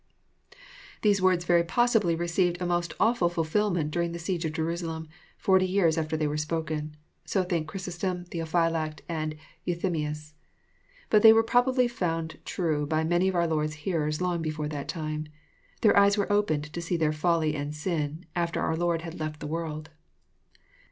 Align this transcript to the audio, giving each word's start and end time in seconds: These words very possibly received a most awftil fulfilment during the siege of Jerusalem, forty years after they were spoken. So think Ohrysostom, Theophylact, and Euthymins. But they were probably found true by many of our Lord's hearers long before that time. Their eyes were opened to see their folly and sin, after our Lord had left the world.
These 1.03 1.21
words 1.21 1.45
very 1.45 1.63
possibly 1.63 2.15
received 2.15 2.59
a 2.59 2.65
most 2.65 2.97
awftil 2.97 3.31
fulfilment 3.31 3.91
during 3.91 4.13
the 4.13 4.17
siege 4.17 4.43
of 4.45 4.51
Jerusalem, 4.53 5.07
forty 5.37 5.67
years 5.67 5.95
after 5.95 6.17
they 6.17 6.25
were 6.25 6.37
spoken. 6.37 6.95
So 7.23 7.43
think 7.43 7.67
Ohrysostom, 7.69 8.25
Theophylact, 8.29 9.01
and 9.07 9.35
Euthymins. 9.63 10.33
But 11.11 11.21
they 11.21 11.31
were 11.31 11.43
probably 11.43 11.87
found 11.87 12.39
true 12.45 12.87
by 12.87 13.03
many 13.03 13.27
of 13.27 13.35
our 13.35 13.45
Lord's 13.45 13.75
hearers 13.85 14.21
long 14.21 14.41
before 14.41 14.67
that 14.69 14.87
time. 14.87 15.27
Their 15.81 15.95
eyes 15.95 16.17
were 16.17 16.33
opened 16.33 16.73
to 16.73 16.81
see 16.81 16.97
their 16.97 17.13
folly 17.13 17.53
and 17.55 17.71
sin, 17.75 18.25
after 18.35 18.59
our 18.59 18.75
Lord 18.75 19.03
had 19.03 19.19
left 19.19 19.39
the 19.39 19.45
world. 19.45 19.91